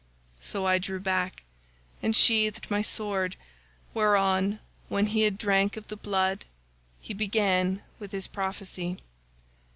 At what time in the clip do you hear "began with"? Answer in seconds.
7.13-8.11